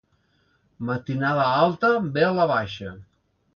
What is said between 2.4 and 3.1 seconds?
baixa.